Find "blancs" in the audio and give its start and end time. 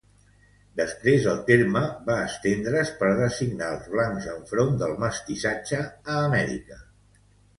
3.95-4.27